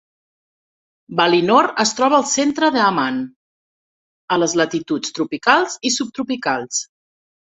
Valinor 1.19 1.67
es 1.83 1.91
troba 1.99 2.17
al 2.19 2.25
centre 2.29 2.69
de 2.77 2.81
Aman, 2.85 3.19
a 4.35 4.39
les 4.43 4.57
latituds 4.61 5.15
tropicals 5.19 5.77
i 5.91 5.95
subtropicals. 5.97 6.81